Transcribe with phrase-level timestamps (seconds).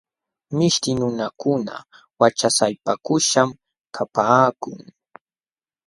[0.57, 1.73] Mishti nunakuna
[2.19, 3.49] wachasapaykuśhqam
[3.95, 4.79] kapaakun.